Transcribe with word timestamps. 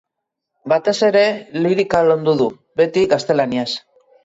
Batez 0.71 0.93
ere 1.07 1.21
lirika 1.59 2.01
landu 2.09 2.35
du, 2.41 2.49
beti 2.83 3.07
gaztelaniaz. 3.15 3.71